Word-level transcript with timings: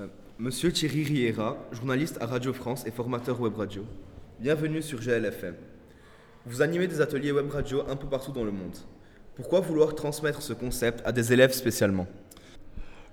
Euh, 0.00 0.06
Monsieur 0.38 0.72
Thierry 0.72 1.04
Riera, 1.04 1.58
journaliste 1.72 2.16
à 2.20 2.26
Radio 2.26 2.54
France 2.54 2.84
et 2.86 2.90
formateur 2.90 3.38
web 3.40 3.54
radio. 3.56 3.84
Bienvenue 4.38 4.80
sur 4.80 5.00
GLFM. 5.00 5.54
Vous 6.46 6.62
animez 6.62 6.86
des 6.86 7.02
ateliers 7.02 7.32
web 7.32 7.50
radio 7.50 7.82
un 7.86 7.96
peu 7.96 8.06
partout 8.06 8.32
dans 8.32 8.44
le 8.44 8.50
monde. 8.50 8.76
Pourquoi 9.36 9.60
vouloir 9.60 9.94
transmettre 9.94 10.40
ce 10.40 10.54
concept 10.54 11.02
à 11.04 11.12
des 11.12 11.34
élèves 11.34 11.52
spécialement? 11.52 12.06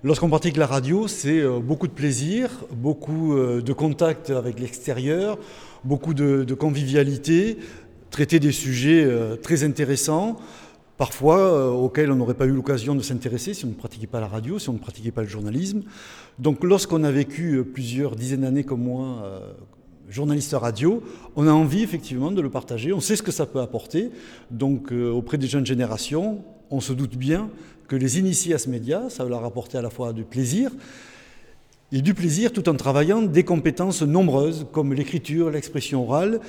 Lorsqu'on 0.02 0.30
pratique 0.30 0.56
la 0.56 0.66
radio, 0.66 1.08
c'est 1.08 1.40
euh, 1.40 1.58
beaucoup 1.58 1.88
de 1.88 1.92
plaisir, 1.92 2.50
beaucoup 2.70 3.36
euh, 3.36 3.60
de 3.60 3.72
contact 3.74 4.30
avec 4.30 4.58
l'extérieur, 4.58 5.38
beaucoup 5.84 6.14
de, 6.14 6.44
de, 6.44 6.54
convivialité, 6.54 7.58
traiter 8.10 8.40
des 8.40 8.52
sujets 8.52 9.06
très 9.42 9.64
intéressants, 9.64 10.38
parfois 10.98 11.72
auxquels 11.72 12.12
on 12.12 12.16
n'aurait 12.16 12.34
pas 12.34 12.44
eu 12.44 12.52
l'occasion 12.52 12.94
de 12.94 13.00
s'intéresser 13.00 13.54
si 13.54 13.64
on 13.64 13.68
ne 13.68 13.74
pratiquait 13.74 14.06
pas 14.06 14.20
la 14.20 14.28
radio, 14.28 14.58
si 14.58 14.68
on 14.68 14.74
ne 14.74 14.78
pratiquait 14.78 15.12
pas 15.12 15.22
le 15.22 15.28
journalisme. 15.28 15.82
Donc 16.38 16.62
lorsqu'on 16.62 17.04
a 17.04 17.10
vécu 17.10 17.64
plusieurs 17.64 18.16
dizaines 18.16 18.42
d'années 18.42 18.64
comme 18.64 18.82
moi, 18.82 19.40
journaliste 20.08 20.54
radio, 20.54 21.02
on 21.36 21.46
a 21.46 21.52
envie 21.52 21.82
effectivement 21.82 22.30
de 22.30 22.40
le 22.42 22.50
partager, 22.50 22.92
on 22.92 23.00
sait 23.00 23.16
ce 23.16 23.22
que 23.22 23.32
ça 23.32 23.46
peut 23.46 23.60
apporter. 23.60 24.10
Donc 24.50 24.92
auprès 24.92 25.38
des 25.38 25.46
jeunes 25.46 25.66
générations, 25.66 26.42
on 26.70 26.80
se 26.80 26.92
doute 26.92 27.16
bien 27.16 27.48
que 27.86 27.96
les 27.96 28.18
initiés 28.18 28.52
à 28.54 28.58
ce 28.58 28.68
média, 28.68 29.08
ça 29.08 29.24
va 29.24 29.30
leur 29.30 29.44
apporter 29.44 29.78
à 29.78 29.82
la 29.82 29.90
fois 29.90 30.12
du 30.12 30.24
plaisir, 30.24 30.70
et 31.92 32.02
du 32.02 32.14
plaisir 32.14 32.52
tout 32.52 32.68
en 32.68 32.74
travaillant 32.74 33.22
des 33.22 33.44
compétences 33.44 34.02
nombreuses 34.02 34.66
comme 34.72 34.92
l'écriture, 34.92 35.50
l'expression 35.50 36.04
orale, 36.04 36.40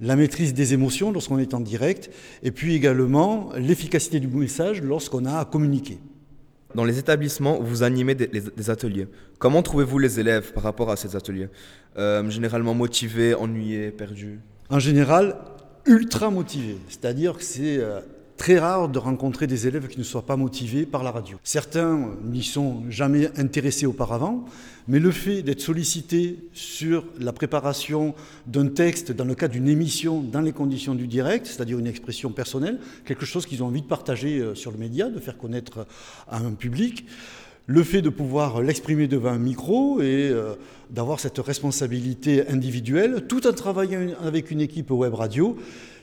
la 0.00 0.16
maîtrise 0.16 0.54
des 0.54 0.74
émotions 0.74 1.12
lorsqu'on 1.12 1.38
est 1.38 1.54
en 1.54 1.60
direct, 1.60 2.10
et 2.42 2.50
puis 2.50 2.74
également 2.74 3.50
l'efficacité 3.56 4.20
du 4.20 4.28
message 4.28 4.82
lorsqu'on 4.82 5.24
a 5.24 5.38
à 5.38 5.44
communiquer. 5.44 5.98
Dans 6.74 6.84
les 6.84 6.98
établissements, 6.98 7.58
vous 7.60 7.82
animez 7.82 8.14
des, 8.14 8.26
des 8.26 8.70
ateliers. 8.70 9.08
Comment 9.38 9.62
trouvez-vous 9.62 9.98
les 9.98 10.20
élèves 10.20 10.52
par 10.52 10.62
rapport 10.62 10.90
à 10.90 10.96
ces 10.96 11.16
ateliers? 11.16 11.48
Euh, 11.96 12.28
Généralement 12.28 12.74
motivés, 12.74 13.34
ennuyés, 13.34 13.90
perdus? 13.90 14.40
En 14.68 14.78
général, 14.78 15.36
ultra 15.86 16.30
motivés. 16.30 16.76
C'est-à-dire 16.88 17.38
que 17.38 17.44
c'est 17.44 17.78
euh, 17.78 18.00
très 18.36 18.58
rare 18.58 18.88
de 18.88 18.98
rencontrer 18.98 19.46
des 19.46 19.66
élèves 19.66 19.88
qui 19.88 19.98
ne 19.98 20.04
soient 20.04 20.26
pas 20.26 20.36
motivés 20.36 20.86
par 20.86 21.02
la 21.02 21.10
radio. 21.10 21.38
Certains 21.42 22.10
n'y 22.24 22.42
sont 22.42 22.82
jamais 22.90 23.30
intéressés 23.38 23.86
auparavant, 23.86 24.44
mais 24.88 24.98
le 24.98 25.10
fait 25.10 25.42
d'être 25.42 25.60
sollicité 25.60 26.38
sur 26.52 27.04
la 27.18 27.32
préparation 27.32 28.14
d'un 28.46 28.68
texte 28.68 29.12
dans 29.12 29.24
le 29.24 29.34
cadre 29.34 29.54
d'une 29.54 29.68
émission 29.68 30.20
dans 30.20 30.40
les 30.40 30.52
conditions 30.52 30.94
du 30.94 31.06
direct, 31.06 31.46
c'est-à-dire 31.46 31.78
une 31.78 31.86
expression 31.86 32.30
personnelle, 32.30 32.78
quelque 33.04 33.26
chose 33.26 33.46
qu'ils 33.46 33.62
ont 33.62 33.66
envie 33.66 33.82
de 33.82 33.86
partager 33.86 34.38
euh, 34.38 34.54
sur 34.54 34.70
le 34.70 34.78
média, 34.78 35.08
de 35.08 35.18
faire 35.18 35.38
connaître 35.38 35.86
à 36.28 36.38
un 36.38 36.52
public, 36.52 37.06
le 37.66 37.82
fait 37.82 38.00
de 38.00 38.10
pouvoir 38.10 38.62
l'exprimer 38.62 39.08
devant 39.08 39.30
un 39.30 39.38
micro 39.38 40.00
et 40.00 40.28
euh, 40.30 40.54
d'avoir 40.90 41.18
cette 41.18 41.38
responsabilité 41.38 42.46
individuelle, 42.48 43.26
tout 43.28 43.46
en 43.46 43.52
travaillant 43.52 44.14
avec 44.22 44.50
une 44.50 44.60
équipe 44.60 44.90
web 44.92 45.14
radio, 45.14 45.56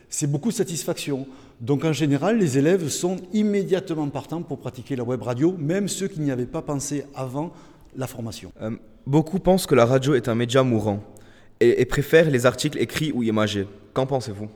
c'est 0.09 0.28
beaucoup 0.28 0.50
de 0.50 0.56
satisfaction. 0.56 1.25
Donc 1.64 1.86
en 1.86 1.94
général, 1.94 2.39
les 2.39 2.58
élèves 2.58 2.89
sont 2.89 3.16
immédiatement 3.31 4.09
partants 4.09 4.42
pour 4.42 4.58
pratiquer 4.58 4.97
la 4.97 5.06
web 5.06 5.22
radio, 5.22 5.56
même 5.58 5.88
ceux 5.88 6.09
qui 6.09 6.19
n'y 6.19 6.30
avaient 6.30 6.45
pas 6.45 6.61
pensé 6.61 7.06
avant 7.16 7.53
la 7.95 8.06
formation. 8.06 8.52
Euh, 8.61 8.72
beaucoup 9.08 9.39
pensent 9.39 9.66
que 9.66 9.73
la 9.73 9.86
radio 9.86 10.14
est 10.14 10.28
un 10.28 10.36
média 10.36 10.61
mourant 10.61 11.02
et, 11.61 11.80
et 11.80 11.86
préfèrent 11.86 12.30
les 12.30 12.45
articles 12.45 12.78
écrits 12.80 13.14
ou 13.14 13.23
imagés. 13.23 13.66
Qu'en 13.94 14.06
pensez-vous? 14.06 14.50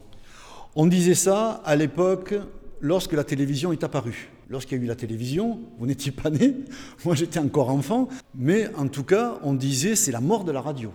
On 0.76 0.86
disait 0.86 1.16
ça 1.16 1.62
à 1.64 1.78
l'époque 1.78 2.34
lorsque 2.82 3.14
la 3.14 3.24
télévision 3.24 3.72
est 3.72 3.86
apparue. 3.86 4.30
Lorsqu'il 4.50 4.78
y 4.78 4.82
a 4.82 4.84
eu 4.84 4.88
la 4.88 4.96
télévision, 4.96 5.62
vous 5.80 5.88
n'étiez 5.88 6.12
pas 6.12 6.30
né, 6.30 6.56
moi 7.06 7.16
j'étais 7.16 7.40
encore 7.40 7.70
enfant, 7.70 8.10
mais 8.36 8.68
en 8.76 8.90
tout 8.90 9.06
cas, 9.06 9.40
on 9.44 9.54
disait 9.54 9.96
c'est 9.96 10.12
la 10.12 10.20
mort 10.20 10.44
de 10.44 10.52
la 10.52 10.60
radio. 10.60 10.92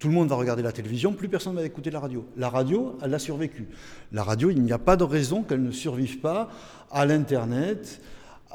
Tout 0.00 0.08
le 0.08 0.14
monde 0.14 0.30
va 0.30 0.36
regarder 0.36 0.62
la 0.62 0.72
télévision, 0.72 1.12
plus 1.12 1.28
personne 1.28 1.54
va 1.54 1.62
écouter 1.62 1.90
la 1.90 2.00
radio. 2.00 2.24
La 2.38 2.48
radio, 2.48 2.96
elle 3.02 3.12
a 3.12 3.18
survécu. 3.18 3.68
La 4.12 4.22
radio, 4.22 4.48
il 4.48 4.62
n'y 4.62 4.72
a 4.72 4.78
pas 4.78 4.96
de 4.96 5.04
raison 5.04 5.42
qu'elle 5.42 5.62
ne 5.62 5.70
survive 5.70 6.20
pas 6.20 6.48
à 6.90 7.04
l'Internet, 7.04 8.00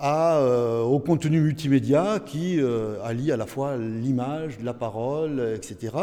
euh, 0.03 0.81
au 0.81 0.97
contenu 0.97 1.39
multimédia 1.39 2.19
qui 2.25 2.59
euh, 2.59 2.97
allie 3.03 3.31
à 3.31 3.37
la 3.37 3.45
fois 3.45 3.77
l'image, 3.77 4.57
la 4.63 4.73
parole, 4.73 5.53
etc. 5.55 5.93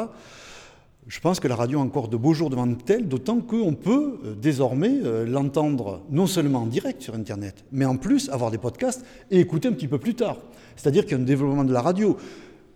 Je 1.08 1.19
pense 1.19 1.41
que 1.41 1.48
la 1.48 1.56
radio 1.56 1.80
a 1.80 1.82
encore 1.82 2.06
de 2.06 2.16
beaux 2.16 2.34
jours 2.34 2.48
devant 2.48 2.69
elle, 2.86 3.09
d'autant 3.09 3.41
qu'on 3.41 3.74
peut 3.74 4.20
euh, 4.24 4.34
désormais 4.41 4.94
l'entendre 5.26 6.03
non 6.09 6.28
seulement 6.28 6.60
en 6.60 6.66
direct 6.66 7.03
sur 7.03 7.16
Internet, 7.16 7.64
mais 7.72 7.84
en 7.84 7.97
plus 7.97 8.28
avoir 8.28 8.53
des 8.53 8.59
podcasts 8.59 9.04
et 9.32 9.41
écouter 9.41 9.66
un 9.66 9.72
petit 9.72 9.88
peu 9.88 9.98
plus 9.98 10.14
tard. 10.14 10.36
C'est-à-dire 10.76 11.03
qu'il 11.03 11.16
y 11.16 11.20
a 11.20 11.22
un 11.22 11.26
développement 11.26 11.64
de 11.64 11.72
la 11.72 11.82
radio. 11.82 12.16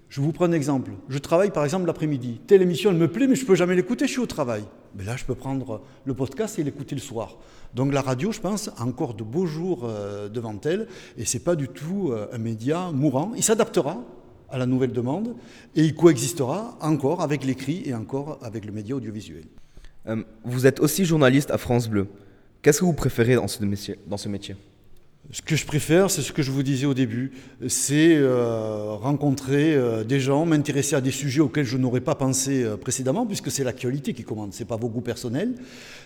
Je 0.09 0.21
vous 0.21 0.33
prends 0.33 0.45
un 0.45 0.53
exemple. 0.53 0.93
Je 1.09 1.19
travaille 1.19 1.51
par 1.51 1.65
exemple 1.65 1.87
l'après-midi. 1.87 2.41
Telle 2.47 2.63
émission, 2.63 2.91
elle 2.91 2.97
me 2.97 3.09
plaît, 3.09 3.27
mais 3.27 3.35
je 3.35 3.43
ne 3.43 3.47
peux 3.47 3.55
jamais 3.55 3.75
l'écouter, 3.75 4.07
je 4.07 4.13
suis 4.13 4.21
au 4.21 4.27
travail. 4.27 4.65
Mais 4.97 5.05
là, 5.05 5.17
je 5.17 5.25
peux 5.25 5.35
prendre 5.35 5.83
le 6.05 6.15
podcast 6.15 6.59
et 6.59 6.63
l'écouter 6.63 6.95
le 6.95 7.01
soir. 7.01 7.37
Donc 7.75 7.93
la 7.93 8.01
radio, 8.01 8.33
je 8.33 8.41
pense, 8.41 8.69
a 8.77 8.85
encore 8.85 9.15
de 9.15 9.25
beaux 9.25 9.47
jours 9.47 9.83
euh, 9.85 10.29
devant 10.29 10.59
elle, 10.65 10.89
et 11.19 11.25
ce 11.25 11.37
n'est 11.37 11.43
pas 11.43 11.57
du 11.57 11.69
tout 11.69 12.11
euh, 12.13 12.29
un 12.33 12.39
média 12.39 12.91
mourant. 12.93 13.33
Il 13.37 13.43
s'adaptera 13.43 14.03
à 14.49 14.59
la 14.59 14.67
nouvelle 14.67 14.93
demande, 14.93 15.35
et 15.75 15.83
il 15.83 15.95
coexistera 15.95 16.79
encore 16.81 17.21
avec 17.21 17.45
l'écrit 17.45 17.83
et 17.85 17.95
encore 17.95 18.39
avec 18.43 18.65
le 18.65 18.73
média 18.73 18.95
audiovisuel. 18.95 19.45
Euh, 20.07 20.23
vous 20.45 20.67
êtes 20.67 20.81
aussi 20.81 21.05
journaliste 21.05 21.51
à 21.51 21.59
France 21.59 21.89
Bleu. 21.89 22.07
Qu'est-ce 22.63 22.81
que 22.81 22.85
vous 22.85 22.93
préférez 22.93 23.35
dans 23.35 23.49
ce 23.49 23.63
métier, 23.65 23.99
dans 24.07 24.17
ce 24.17 24.29
métier? 24.29 24.57
Ce 25.33 25.43
que 25.43 25.57
je 25.57 25.67
préfère, 25.67 26.11
c'est 26.11 26.23
ce 26.23 26.33
que 26.33 26.43
je 26.43 26.51
vous 26.53 26.63
disais 26.63 26.87
au 26.87 26.95
début, 26.95 27.33
c'est 27.69 28.17
euh, 28.17 28.93
rencontrer 28.95 29.75
euh, 29.75 30.05
des 30.05 30.21
gens, 30.21 30.47
m'intéresser 30.47 30.95
à 30.95 31.01
des 31.01 31.11
sujets 31.11 31.41
auxquels 31.41 31.65
je 31.65 31.77
n'aurais 31.77 32.01
pas 32.01 32.15
pensé 32.15 32.63
euh, 32.63 32.77
précédemment, 32.77 33.27
puisque 33.27 33.51
c'est 33.51 33.65
l'actualité 33.65 34.15
qui 34.15 34.23
commande, 34.23 34.53
ce 34.53 34.61
n'est 34.61 34.69
pas 34.69 34.77
vos 34.77 34.89
goûts 34.89 35.01
personnels. 35.01 35.55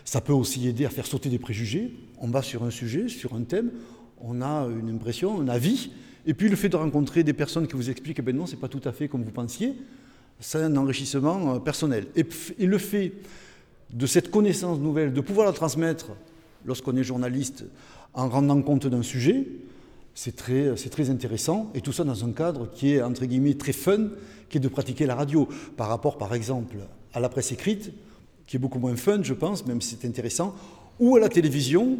Ça 0.04 0.20
peut 0.22 0.32
aussi 0.32 0.66
aider 0.66 0.86
à 0.86 0.90
faire 0.90 1.06
sauter 1.06 1.28
des 1.28 1.38
préjugés. 1.38 1.92
On 2.18 2.28
va 2.28 2.40
sur 2.40 2.64
un 2.64 2.70
sujet, 2.70 3.08
sur 3.08 3.34
un 3.34 3.42
thème, 3.42 3.70
on 4.22 4.40
a 4.40 4.66
une 4.68 4.88
impression, 4.88 5.40
un 5.40 5.48
avis, 5.48 5.90
et 6.26 6.32
puis 6.32 6.48
le 6.48 6.56
fait 6.56 6.70
de 6.70 6.76
rencontrer 6.76 7.22
des 7.22 7.34
personnes 7.34 7.66
qui 7.66 7.76
vous 7.76 7.90
expliquent, 7.90 8.20
eh 8.20 8.22
ben 8.22 8.36
non, 8.36 8.46
c'est 8.46 8.56
pas 8.56 8.68
tout 8.68 8.82
à 8.84 8.92
fait 8.92 9.08
comme 9.08 9.22
vous 9.22 9.30
pensiez, 9.30 9.74
c'est 10.38 10.58
un 10.58 10.76
enrichissement 10.76 11.60
personnel. 11.60 12.06
Et 12.16 12.66
le 12.66 12.78
fait 12.78 13.12
de 13.92 14.06
cette 14.06 14.30
connaissance 14.30 14.78
nouvelle, 14.78 15.12
de 15.12 15.20
pouvoir 15.20 15.46
la 15.46 15.52
transmettre 15.52 16.08
lorsqu'on 16.64 16.96
est 16.96 17.04
journaliste 17.04 17.64
en 18.14 18.28
rendant 18.28 18.60
compte 18.62 18.86
d'un 18.86 19.02
sujet, 19.02 19.46
c'est 20.14 20.36
très, 20.36 21.10
intéressant, 21.10 21.70
et 21.74 21.80
tout 21.80 21.92
ça 21.92 22.04
dans 22.04 22.24
un 22.24 22.32
cadre 22.32 22.68
qui 22.70 22.94
est, 22.94 23.02
entre 23.02 23.24
guillemets, 23.24 23.54
très 23.54 23.72
fun, 23.72 24.08
qui 24.48 24.58
est 24.58 24.60
de 24.60 24.68
pratiquer 24.68 25.06
la 25.06 25.14
radio, 25.14 25.48
par 25.76 25.88
rapport, 25.88 26.18
par 26.18 26.34
exemple, 26.34 26.76
à 27.12 27.20
la 27.20 27.28
presse 27.28 27.52
écrite, 27.52 27.92
qui 28.46 28.56
est 28.56 28.58
beaucoup 28.58 28.78
moins 28.78 28.96
fun, 28.96 29.20
je 29.22 29.34
pense, 29.34 29.64
même 29.66 29.80
si 29.80 29.96
c'est 29.98 30.06
intéressant, 30.06 30.54
ou 30.98 31.16
à 31.16 31.20
la 31.20 31.28
télévision, 31.28 31.98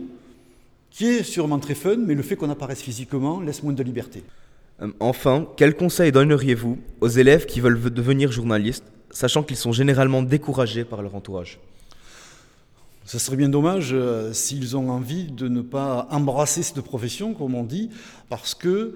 qui 0.90 1.06
est 1.06 1.22
sûrement 1.22 1.58
très 1.58 1.74
fun, 1.74 1.96
mais 1.96 2.14
le 2.14 2.22
fait 2.22 2.36
qu'on 2.36 2.50
apparaisse 2.50 2.82
physiquement 2.82 3.40
laisse 3.40 3.62
moins 3.62 3.72
de 3.72 3.82
liberté. 3.82 4.24
Euh, 4.82 4.88
enfin, 4.98 5.46
quel 5.56 5.76
conseil 5.76 6.10
donneriez-vous 6.12 6.78
aux 7.00 7.08
élèves 7.08 7.46
qui 7.46 7.60
veulent 7.60 7.80
devenir 7.80 8.32
journalistes, 8.32 8.84
sachant 9.10 9.42
qu'ils 9.42 9.56
sont 9.56 9.72
généralement 9.72 10.22
découragés 10.22 10.84
par 10.84 11.02
leur 11.02 11.14
entourage? 11.14 11.60
Ce 13.04 13.18
serait 13.18 13.36
bien 13.36 13.48
dommage 13.48 13.90
euh, 13.92 14.32
s'ils 14.32 14.76
ont 14.76 14.90
envie 14.90 15.24
de 15.24 15.48
ne 15.48 15.62
pas 15.62 16.06
embrasser 16.10 16.62
cette 16.62 16.80
profession, 16.80 17.34
comme 17.34 17.54
on 17.54 17.64
dit, 17.64 17.90
parce 18.28 18.54
que 18.54 18.94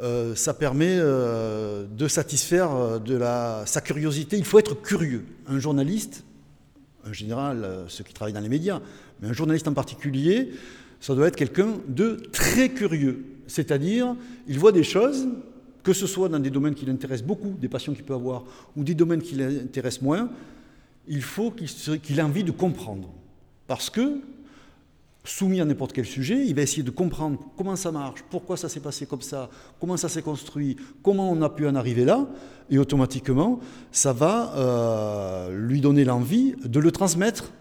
euh, 0.00 0.34
ça 0.34 0.54
permet 0.54 0.96
euh, 0.98 1.86
de 1.86 2.06
satisfaire 2.06 3.00
de 3.00 3.20
sa 3.66 3.80
curiosité. 3.80 4.36
Il 4.36 4.44
faut 4.44 4.58
être 4.58 4.80
curieux. 4.80 5.24
Un 5.48 5.58
journaliste, 5.58 6.24
en 7.08 7.12
général 7.12 7.84
ceux 7.88 8.04
qui 8.04 8.12
travaillent 8.12 8.34
dans 8.34 8.40
les 8.40 8.48
médias, 8.48 8.80
mais 9.20 9.28
un 9.28 9.32
journaliste 9.32 9.66
en 9.66 9.74
particulier, 9.74 10.50
ça 11.00 11.14
doit 11.14 11.28
être 11.28 11.36
quelqu'un 11.36 11.78
de 11.88 12.22
très 12.32 12.68
curieux. 12.68 13.24
C'est-à-dire, 13.46 14.14
il 14.46 14.58
voit 14.58 14.72
des 14.72 14.84
choses, 14.84 15.26
que 15.82 15.92
ce 15.92 16.06
soit 16.06 16.28
dans 16.28 16.38
des 16.38 16.50
domaines 16.50 16.74
qui 16.74 16.86
l'intéressent 16.86 17.26
beaucoup, 17.26 17.56
des 17.58 17.68
passions 17.68 17.94
qu'il 17.94 18.04
peut 18.04 18.14
avoir, 18.14 18.44
ou 18.76 18.84
des 18.84 18.94
domaines 18.94 19.22
qui 19.22 19.36
l'intéressent 19.36 20.02
moins, 20.02 20.28
il 21.08 21.22
faut 21.22 21.50
qu'il 21.50 21.68
qu 22.00 22.12
ait 22.14 22.22
envie 22.22 22.44
de 22.44 22.50
comprendre. 22.50 23.08
Parce 23.68 23.90
que, 23.90 24.20
soumis 25.24 25.60
à 25.60 25.64
n'importe 25.66 25.92
quel 25.92 26.06
sujet, 26.06 26.44
il 26.46 26.54
va 26.54 26.62
essayer 26.62 26.82
de 26.82 26.90
comprendre 26.90 27.38
comment 27.56 27.76
ça 27.76 27.92
marche, 27.92 28.24
pourquoi 28.30 28.56
ça 28.56 28.68
s'est 28.68 28.80
passé 28.80 29.04
comme 29.04 29.20
ça, 29.20 29.50
comment 29.78 29.98
ça 29.98 30.08
s'est 30.08 30.22
construit, 30.22 30.76
comment 31.02 31.30
on 31.30 31.42
a 31.42 31.50
pu 31.50 31.68
en 31.68 31.74
arriver 31.74 32.06
là, 32.06 32.26
et 32.70 32.78
automatiquement, 32.78 33.60
ça 33.92 34.14
va 34.14 34.54
euh, 34.56 35.66
lui 35.68 35.82
donner 35.82 36.04
l'envie 36.04 36.54
de 36.64 36.80
le 36.80 36.90
transmettre 36.90 37.52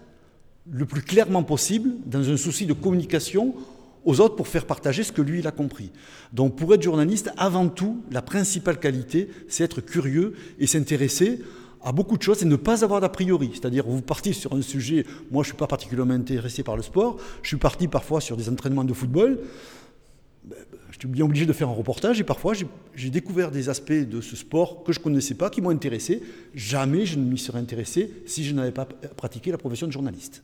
le 0.71 0.85
plus 0.85 1.01
clairement 1.01 1.43
possible, 1.43 1.91
dans 2.05 2.29
un 2.29 2.37
souci 2.37 2.65
de 2.65 2.73
communication 2.73 3.53
aux 4.05 4.21
autres 4.21 4.37
pour 4.37 4.47
faire 4.47 4.65
partager 4.65 5.03
ce 5.03 5.11
que 5.11 5.21
lui 5.21 5.39
il 5.39 5.47
a 5.47 5.51
compris. 5.51 5.91
Donc 6.31 6.55
pour 6.55 6.73
être 6.73 6.81
journaliste, 6.81 7.31
avant 7.35 7.67
tout, 7.67 8.01
la 8.11 8.21
principale 8.21 8.79
qualité, 8.79 9.29
c'est 9.49 9.65
être 9.65 9.81
curieux 9.81 10.35
et 10.59 10.67
s'intéresser 10.67 11.41
à 11.87 11.93
beaucoup 11.93 12.17
de 12.17 12.21
choses 12.21 12.43
et 12.43 12.45
ne 12.45 12.57
pas 12.57 12.83
avoir 12.83 12.99
d'a 12.99 13.07
priori. 13.07 13.51
C'est-à-dire, 13.53 13.85
vous 13.87 14.01
partez 14.01 14.33
sur 14.33 14.51
un 14.53 14.61
sujet, 14.61 15.05
moi 15.31 15.41
je 15.43 15.49
ne 15.49 15.53
suis 15.53 15.57
pas 15.57 15.67
particulièrement 15.67 16.15
intéressé 16.15 16.61
par 16.61 16.75
le 16.75 16.83
sport, 16.83 17.15
je 17.41 17.47
suis 17.47 17.57
parti 17.57 17.87
parfois 17.87 18.19
sur 18.19 18.35
des 18.35 18.49
entraînements 18.49 18.83
de 18.83 18.91
football, 18.91 19.39
ben, 20.43 20.57
ben, 20.69 20.79
j'étais 20.91 21.07
bien 21.07 21.23
obligé 21.23 21.45
de 21.45 21.53
faire 21.53 21.69
un 21.69 21.73
reportage 21.73 22.19
et 22.19 22.25
parfois 22.25 22.53
j'ai 22.93 23.09
découvert 23.09 23.51
des 23.51 23.69
aspects 23.69 23.93
de 23.93 24.19
ce 24.19 24.35
sport 24.35 24.83
que 24.83 24.91
je 24.91 24.99
ne 24.99 25.03
connaissais 25.03 25.35
pas, 25.35 25.49
qui 25.49 25.61
m'ont 25.61 25.69
intéressé. 25.69 26.21
Jamais 26.53 27.05
je 27.05 27.17
ne 27.17 27.23
m'y 27.23 27.37
serais 27.37 27.59
intéressé 27.59 28.11
si 28.25 28.43
je 28.43 28.53
n'avais 28.53 28.73
pas 28.73 28.85
pratiqué 29.15 29.51
la 29.51 29.57
profession 29.57 29.87
de 29.87 29.93
journaliste. 29.93 30.35